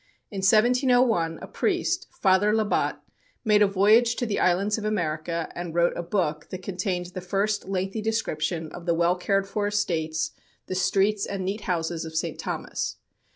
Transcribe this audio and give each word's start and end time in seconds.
In 0.31 0.39
1701, 0.39 1.37
a 1.43 1.47
priest, 1.47 2.07
Father 2.23 2.55
Labat, 2.55 2.97
made 3.45 3.61
a 3.61 3.67
voyage 3.67 4.15
to 4.15 4.25
the 4.25 4.39
islands 4.39 4.79
of 4.79 4.83
America 4.83 5.51
and 5.53 5.75
wrote 5.75 5.95
a 5.95 6.01
book 6.01 6.49
that 6.49 6.63
contained 6.63 7.05
the 7.13 7.21
first 7.21 7.65
lengthy 7.69 8.01
description 8.01 8.71
of 8.71 8.87
the 8.87 8.95
well 8.95 9.15
cared 9.15 9.47
for 9.47 9.67
estates, 9.67 10.31
the 10.65 10.73
streets 10.73 11.27
and 11.27 11.45
neat 11.45 11.61
houses 11.69 12.03
of 12.03 12.15
St. 12.15 12.39
Thomas. 12.39 12.95